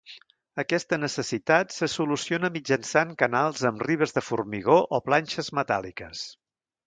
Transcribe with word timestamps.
Aquesta 0.61 0.97
necessitat 1.01 1.75
se 1.75 1.89
soluciona 1.95 2.49
mitjançant 2.55 3.13
canals 3.19 3.63
amb 3.71 3.85
ribes 3.89 4.15
de 4.17 4.23
formigó 4.29 4.79
o 4.99 5.03
planxes 5.11 5.53
metàl·liques. 5.61 6.27